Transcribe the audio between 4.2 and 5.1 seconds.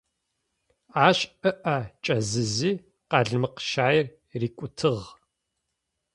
рикӀутыгъ.